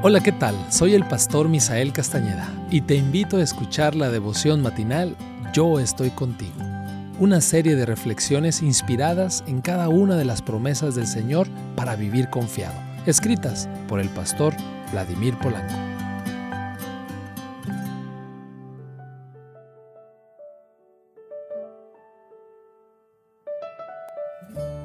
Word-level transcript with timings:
Hola, 0.00 0.20
¿qué 0.20 0.30
tal? 0.30 0.54
Soy 0.70 0.94
el 0.94 1.02
pastor 1.04 1.48
Misael 1.48 1.92
Castañeda 1.92 2.48
y 2.70 2.82
te 2.82 2.94
invito 2.94 3.36
a 3.36 3.42
escuchar 3.42 3.96
la 3.96 4.10
devoción 4.10 4.62
matinal 4.62 5.16
Yo 5.52 5.80
estoy 5.80 6.10
contigo, 6.10 6.54
una 7.18 7.40
serie 7.40 7.74
de 7.74 7.84
reflexiones 7.84 8.62
inspiradas 8.62 9.42
en 9.48 9.60
cada 9.60 9.88
una 9.88 10.14
de 10.14 10.24
las 10.24 10.40
promesas 10.40 10.94
del 10.94 11.08
Señor 11.08 11.48
para 11.74 11.96
vivir 11.96 12.30
confiado, 12.30 12.80
escritas 13.06 13.68
por 13.88 13.98
el 13.98 14.08
pastor 14.08 14.54
Vladimir 14.92 15.36
Polanco. 15.38 15.97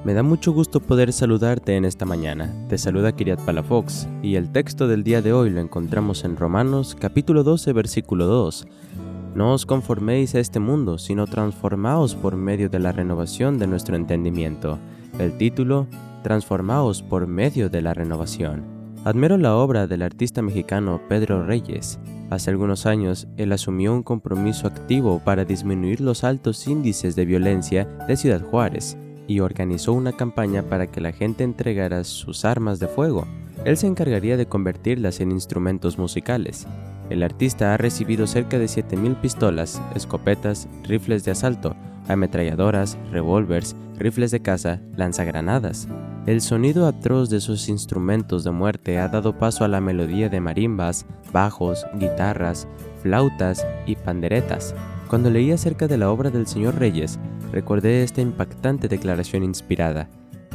Me 0.04 0.14
da 0.14 0.22
mucho 0.22 0.52
gusto 0.52 0.82
poder 0.82 1.14
saludarte 1.14 1.78
en 1.78 1.86
esta 1.86 2.04
mañana. 2.04 2.54
Te 2.68 2.78
saluda 2.78 3.14
Kiriat 3.14 3.40
Palafox 3.40 4.10
y 4.22 4.36
el 4.36 4.52
texto 4.52 4.90
del 4.90 5.06
día 5.06 5.22
de 5.22 5.32
hoy 5.32 5.50
lo 5.50 5.62
encontramos 5.62 6.26
en 6.26 6.36
Romanos 6.36 6.98
capítulo 7.00 7.44
12 7.44 7.72
versículo 7.72 8.26
2. 8.26 8.68
No 9.34 9.54
os 9.54 9.66
conforméis 9.66 10.36
a 10.36 10.42
este 10.42 10.60
mundo, 10.60 10.98
sino 10.98 11.26
transformaos 11.26 12.16
por 12.16 12.36
medio 12.36 12.70
de 12.70 12.80
la 12.80 12.92
renovación 12.92 13.58
de 13.60 13.68
nuestro 13.68 13.96
entendimiento. 13.96 14.78
El 15.20 15.38
título, 15.38 15.88
Transformaos 16.22 17.02
por 17.02 17.26
medio 17.26 17.70
de 17.70 17.82
la 17.82 17.94
renovación. 17.94 18.66
Admiro 19.06 19.38
la 19.38 19.56
obra 19.56 19.88
del 19.88 20.02
artista 20.02 20.42
mexicano 20.42 21.00
Pedro 21.08 21.46
Reyes. 21.46 21.98
Hace 22.30 22.50
algunos 22.50 22.86
años, 22.86 23.30
él 23.38 23.54
asumió 23.54 23.94
un 23.94 24.04
compromiso 24.04 24.68
activo 24.68 25.22
para 25.24 25.46
disminuir 25.46 26.02
los 26.02 26.26
altos 26.26 26.68
índices 26.68 27.16
de 27.16 27.24
violencia 27.24 27.86
de 28.06 28.18
Ciudad 28.18 28.42
Juárez 28.42 28.98
y 29.28 29.40
organizó 29.40 29.94
una 29.94 30.12
campaña 30.14 30.64
para 30.64 30.88
que 30.88 31.02
la 31.02 31.12
gente 31.12 31.44
entregara 31.44 32.04
sus 32.04 32.46
armas 32.46 32.80
de 32.80 32.88
fuego. 32.88 33.26
Él 33.66 33.78
se 33.78 33.88
encargaría 33.88 34.38
de 34.38 34.46
convertirlas 34.46 35.20
en 35.20 35.32
instrumentos 35.32 35.98
musicales. 35.98 36.68
El 37.10 37.24
artista 37.24 37.74
ha 37.74 37.78
recibido 37.78 38.28
cerca 38.28 38.58
de 38.60 38.66
7.000 38.66 39.20
pistolas, 39.22 39.82
escopetas, 39.96 40.68
rifles 40.84 41.24
de 41.24 41.32
asalto, 41.32 41.76
ametralladoras, 42.08 42.98
revólveres, 43.12 43.76
rifles 43.98 44.32
de 44.32 44.42
caza, 44.42 44.82
lanzagranadas. 44.96 45.88
El 46.26 46.42
sonido 46.42 46.88
atroz 46.88 47.30
de 47.30 47.42
sus 47.42 47.68
instrumentos 47.70 48.44
de 48.44 48.52
muerte 48.52 48.98
ha 48.98 49.10
dado 49.10 49.38
paso 49.38 49.66
a 49.66 49.68
la 49.68 49.82
melodía 49.82 50.30
de 50.30 50.40
marimbas, 50.40 51.06
bajos, 51.32 51.86
guitarras, 52.00 52.68
flautas 53.02 53.66
y 53.86 53.96
panderetas. 53.96 54.74
Cuando 55.10 55.30
leí 55.30 55.52
acerca 55.52 55.88
de 55.88 55.98
la 55.98 56.10
obra 56.10 56.32
del 56.32 56.48
señor 56.48 56.76
Reyes, 56.76 57.20
recordé 57.54 58.04
esta 58.04 58.20
impactante 58.20 58.90
declaración 58.90 59.44
inspirada. 59.44 60.10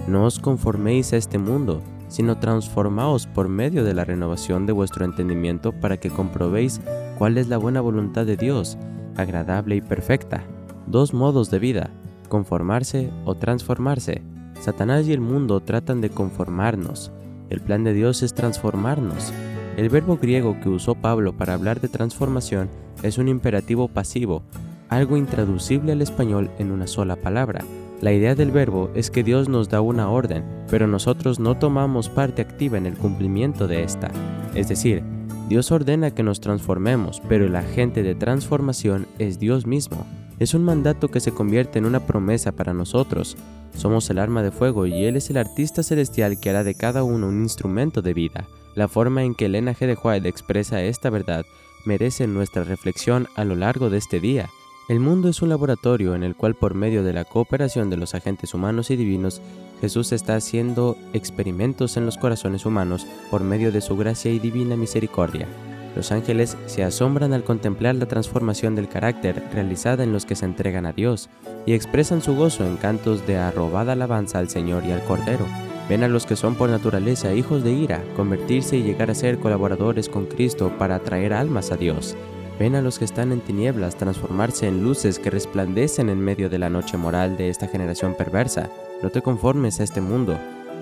No 0.09 0.25
os 0.25 0.39
conforméis 0.39 1.13
a 1.13 1.17
este 1.17 1.39
mundo, 1.39 1.81
sino 2.09 2.39
transformaos 2.39 3.27
por 3.27 3.49
medio 3.49 3.85
de 3.85 3.95
la 3.95 4.05
renovación 4.05 4.67
de 4.67 4.73
vuestro 4.73 5.05
entendimiento 5.05 5.73
para 5.73 5.99
que 5.99 6.11
comprobéis 6.11 6.81
cuál 7.17 7.39
es 7.39 7.49
la 7.49 7.57
buena 7.57 7.81
voluntad 7.81 8.27
de 8.27 8.37
Dios, 8.37 8.77
agradable 9.17 9.77
y 9.77 9.81
perfecta. 9.81 10.43
Dos 10.87 11.15
modos 11.15 11.51
de 11.51 11.61
vida, 11.61 11.91
conformarse 12.29 13.11
o 13.25 13.37
transformarse. 13.37 14.23
Satanás 14.61 15.07
y 15.07 15.13
el 15.13 15.21
mundo 15.21 15.61
tratan 15.61 16.01
de 16.01 16.11
conformarnos. 16.11 17.13
El 17.49 17.61
plan 17.61 17.85
de 17.85 17.93
Dios 17.93 18.23
es 18.23 18.35
transformarnos. 18.35 19.33
El 19.77 19.89
verbo 19.89 20.17
griego 20.17 20.59
que 20.61 20.69
usó 20.69 20.97
Pablo 20.97 21.33
para 21.37 21.55
hablar 21.55 21.81
de 21.81 21.89
transformación 21.89 22.69
es 23.05 23.19
un 23.19 23.29
imperativo 23.29 23.87
pasivo, 23.87 24.43
algo 24.89 25.17
intraducible 25.17 25.93
al 25.93 26.03
español 26.03 26.51
en 26.59 26.71
una 26.71 26.87
sola 26.87 27.17
palabra. 27.17 27.65
La 28.01 28.13
idea 28.13 28.35
del 28.35 28.53
verbo 28.53 28.91
es 28.95 29.11
que 29.11 29.25
Dios 29.25 29.49
nos 29.49 29.69
da 29.69 29.81
una 29.81 30.09
orden, 30.09 30.45
pero 30.71 30.87
nosotros 30.87 31.41
no 31.41 31.59
tomamos 31.59 32.09
parte 32.09 32.43
activa 32.43 32.79
en 32.79 32.87
el 32.87 32.97
cumplimiento 32.97 33.67
de 33.67 33.83
esta. 33.83 34.11
Es 34.55 34.69
decir, 34.69 35.03
Dios 35.49 35.73
ordena 35.73 36.13
que 36.13 36.23
nos 36.23 36.41
transformemos, 36.41 37.21
pero 37.29 37.47
el 37.47 37.57
agente 37.57 38.03
de 38.03 38.15
transformación 38.15 39.07
es 39.19 39.39
Dios 39.39 39.67
mismo. 39.67 40.07
Es 40.39 40.55
un 40.55 40.63
mandato 40.63 41.09
que 41.09 41.21
se 41.21 41.33
convierte 41.33 41.79
en 41.79 41.87
una 41.87 42.07
promesa 42.07 42.53
para 42.53 42.73
nosotros. 42.73 43.37
Somos 43.75 44.09
el 44.11 44.19
arma 44.19 44.43
de 44.43 44.53
fuego 44.53 44.87
y 44.87 45.05
Él 45.05 45.17
es 45.17 45.31
el 45.31 45.37
artista 45.39 45.83
celestial 45.83 46.39
que 46.39 46.51
hará 46.51 46.65
de 46.65 46.75
cada 46.75 47.03
uno 47.03 47.29
un 47.29 47.43
instrumento 47.43 48.03
de 48.03 48.15
vida. 48.15 48.45
La 48.77 48.87
forma 48.87 49.25
en 49.25 49.35
que 49.35 49.47
Elena 49.47 49.75
G. 49.75 49.87
de 49.87 49.99
White 50.01 50.29
expresa 50.29 50.83
esta 50.83 51.11
verdad 51.11 51.45
merece 51.85 52.27
nuestra 52.27 52.63
reflexión 52.63 53.27
a 53.35 53.45
lo 53.45 53.57
largo 53.57 53.91
de 53.91 53.99
este 53.99 54.21
día. 54.21 54.49
El 54.89 55.01
mundo 55.01 55.29
es 55.29 55.43
un 55.43 55.51
laboratorio 55.51 56.15
en 56.15 56.23
el 56.23 56.35
cual 56.35 56.55
por 56.55 56.75
medio 56.75 57.05
de 57.05 57.13
la 57.13 57.27
cooperación 57.27 57.91
de 57.91 57.99
los 57.99 58.15
agentes 58.15 58.55
humanos 58.55 58.91
y 58.91 58.97
divinos, 58.97 59.43
Jesús 59.83 60.13
está 60.13 60.35
haciendo 60.35 60.97
experimentos 61.13 61.99
en 61.99 62.07
los 62.07 62.17
corazones 62.17 62.65
humanos 62.65 63.07
por 63.31 63.43
medio 63.43 63.71
de 63.71 63.83
su 63.83 63.99
gracia 63.99 64.33
y 64.33 64.39
divina 64.39 64.77
misericordia. 64.77 65.47
Los 65.95 66.11
ángeles 66.11 66.57
se 66.65 66.85
asombran 66.85 67.35
al 67.35 67.45
contemplar 67.45 67.97
la 67.97 68.07
transformación 68.07 68.75
del 68.77 68.89
carácter 68.89 69.43
realizada 69.53 70.05
en 70.05 70.13
los 70.15 70.25
que 70.25 70.37
se 70.37 70.47
entregan 70.47 70.87
a 70.87 70.95
Dios 70.95 71.29
y 71.67 71.75
expresan 71.75 72.23
su 72.23 72.35
gozo 72.35 72.65
en 72.65 72.79
cantos 72.79 73.27
de 73.27 73.37
arrobada 73.37 73.93
alabanza 73.93 74.39
al 74.39 74.49
Señor 74.49 74.87
y 74.87 74.93
al 74.93 75.05
Cordero. 75.05 75.45
Ven 75.91 76.03
a 76.03 76.09
los 76.09 76.25
que 76.25 76.37
son 76.37 76.55
por 76.55 76.71
naturaleza 76.71 77.35
hijos 77.35 77.63
de 77.63 77.73
ira 77.73 78.03
convertirse 78.17 78.79
y 78.79 78.85
llegar 78.85 79.11
a 79.11 79.15
ser 79.15 79.39
colaboradores 79.39 80.09
con 80.09 80.25
Cristo 80.25 80.73
para 80.79 80.95
atraer 80.95 81.35
almas 81.35 81.73
a 81.73 81.77
Dios. 81.77 82.17
Ven 82.59 82.75
a 82.75 82.83
los 82.83 82.99
que 82.99 83.05
están 83.05 83.31
en 83.31 83.41
tinieblas 83.41 83.95
transformarse 83.95 84.67
en 84.67 84.83
luces 84.83 85.21
que 85.21 85.31
resplandecen 85.31 86.09
en 86.09 86.19
medio 86.19 86.51
de 86.51 86.59
la 86.59 86.69
noche 86.69 86.97
moral 86.97 87.37
de 87.37 87.51
esta 87.51 87.69
generación 87.69 88.17
perversa. 88.17 88.69
No 89.01 89.11
te 89.11 89.23
conformes 89.23 89.79
a 89.79 89.85
este 89.85 90.01
mundo. 90.01 90.37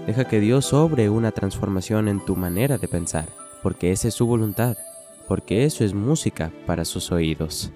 Deja 0.07 0.25
que 0.25 0.41
Dios 0.41 0.73
obre 0.73 1.11
una 1.11 1.33
transformación 1.33 2.09
en 2.09 2.25
tu 2.25 2.35
manera 2.35 2.79
de 2.79 2.89
pensar, 2.89 3.27
porque 3.63 3.93
esa 3.93 4.09
es 4.09 4.15
su 4.15 4.27
voluntad, 4.27 4.79
porque 5.29 5.65
eso 5.65 5.85
es 5.85 5.93
música 5.93 6.51
para 6.65 6.87
sus 6.87 7.13
oídos. 7.13 7.71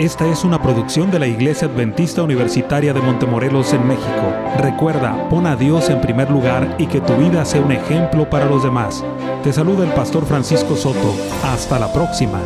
Esta 0.00 0.26
es 0.26 0.44
una 0.44 0.62
producción 0.62 1.10
de 1.10 1.18
la 1.18 1.26
Iglesia 1.26 1.68
Adventista 1.68 2.22
Universitaria 2.22 2.94
de 2.94 3.02
Montemorelos 3.02 3.74
en 3.74 3.86
México. 3.86 4.32
Recuerda, 4.56 5.28
pon 5.28 5.46
a 5.46 5.56
Dios 5.56 5.90
en 5.90 6.00
primer 6.00 6.30
lugar 6.30 6.74
y 6.78 6.86
que 6.86 7.02
tu 7.02 7.14
vida 7.16 7.44
sea 7.44 7.60
un 7.60 7.70
ejemplo 7.70 8.30
para 8.30 8.46
los 8.46 8.62
demás. 8.62 9.04
Te 9.44 9.52
saluda 9.52 9.84
el 9.84 9.92
pastor 9.92 10.24
Francisco 10.24 10.74
Soto. 10.74 11.14
Hasta 11.44 11.78
la 11.78 11.92
próxima. 11.92 12.40